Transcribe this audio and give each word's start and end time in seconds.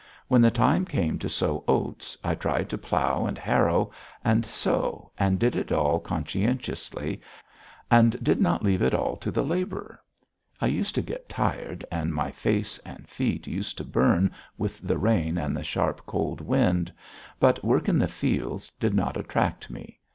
When 0.27 0.41
the 0.41 0.49
time 0.49 0.83
came 0.85 1.19
to 1.19 1.29
sow 1.29 1.63
oats, 1.67 2.17
I 2.23 2.33
tried 2.33 2.69
to 2.69 2.77
plough 2.79 3.27
and 3.27 3.37
harrow, 3.37 3.91
and 4.25 4.43
sow 4.43 5.11
and 5.15 5.37
did 5.37 5.55
it 5.55 5.71
all 5.71 5.99
conscientiously, 5.99 7.21
and 7.91 8.17
did 8.23 8.41
not 8.41 8.63
leave 8.63 8.81
it 8.81 8.95
all 8.95 9.15
to 9.17 9.29
the 9.29 9.43
labourer. 9.43 10.01
I 10.59 10.65
used 10.65 10.95
to 10.95 11.03
get 11.03 11.29
tired, 11.29 11.85
and 11.91 12.15
my 12.15 12.31
face 12.31 12.79
and 12.79 13.07
feet 13.07 13.45
used 13.45 13.77
to 13.77 13.83
burn 13.83 14.31
with 14.57 14.79
the 14.81 14.97
rain 14.97 15.37
and 15.37 15.55
the 15.55 15.63
sharp 15.63 16.07
cold 16.07 16.41
wind. 16.41 16.91
But 17.39 17.63
work 17.63 17.87
in 17.87 17.99
the 17.99 18.07
fields 18.07 18.71
did 18.79 18.95
not 18.95 19.17
attract 19.17 19.69
me. 19.69 19.99